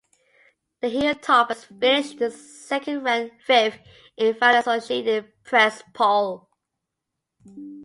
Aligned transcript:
The 0.81 0.87
Hilltoppers 0.87 1.63
finished 1.65 2.17
the 2.17 2.31
season 2.31 3.03
ranked 3.03 3.39
fifth 3.43 3.81
in 4.17 4.33
final 4.33 4.61
Associated 4.61 5.31
Press 5.43 5.83
poll. 5.93 6.49